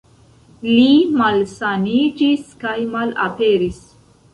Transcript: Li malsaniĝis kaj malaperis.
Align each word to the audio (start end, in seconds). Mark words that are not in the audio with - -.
Li 0.67 0.87
malsaniĝis 1.21 2.51
kaj 2.67 2.77
malaperis. 2.99 3.83